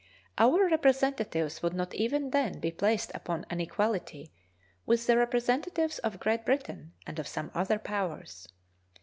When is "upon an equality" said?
3.13-4.31